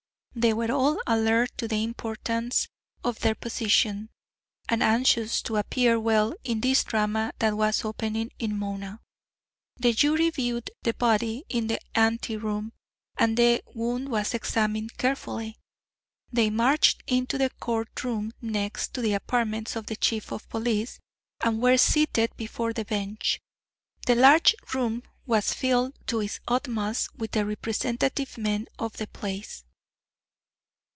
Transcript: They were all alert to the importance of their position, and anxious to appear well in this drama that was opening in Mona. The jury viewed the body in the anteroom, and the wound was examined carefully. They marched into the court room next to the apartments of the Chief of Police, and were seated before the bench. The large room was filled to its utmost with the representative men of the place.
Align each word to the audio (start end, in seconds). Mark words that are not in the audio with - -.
They 0.33 0.53
were 0.53 0.71
all 0.71 0.97
alert 1.05 1.51
to 1.57 1.67
the 1.67 1.83
importance 1.83 2.69
of 3.03 3.19
their 3.19 3.35
position, 3.35 4.09
and 4.69 4.81
anxious 4.81 5.41
to 5.41 5.57
appear 5.57 5.99
well 5.99 6.33
in 6.45 6.61
this 6.61 6.85
drama 6.85 7.33
that 7.39 7.57
was 7.57 7.83
opening 7.83 8.31
in 8.39 8.57
Mona. 8.57 9.01
The 9.75 9.91
jury 9.91 10.29
viewed 10.29 10.71
the 10.83 10.93
body 10.93 11.43
in 11.49 11.67
the 11.67 11.81
anteroom, 11.95 12.71
and 13.17 13.35
the 13.35 13.61
wound 13.73 14.07
was 14.07 14.33
examined 14.33 14.97
carefully. 14.97 15.57
They 16.31 16.49
marched 16.49 17.03
into 17.07 17.37
the 17.37 17.49
court 17.49 18.01
room 18.05 18.31
next 18.41 18.93
to 18.93 19.01
the 19.01 19.11
apartments 19.13 19.75
of 19.75 19.87
the 19.87 19.97
Chief 19.97 20.31
of 20.31 20.47
Police, 20.47 21.01
and 21.41 21.61
were 21.61 21.75
seated 21.77 22.33
before 22.37 22.71
the 22.71 22.85
bench. 22.85 23.41
The 24.07 24.15
large 24.15 24.55
room 24.73 25.03
was 25.25 25.53
filled 25.53 25.97
to 26.07 26.21
its 26.21 26.39
utmost 26.47 27.13
with 27.17 27.31
the 27.31 27.45
representative 27.45 28.37
men 28.37 28.67
of 28.79 28.95
the 28.95 29.07
place. 29.07 29.65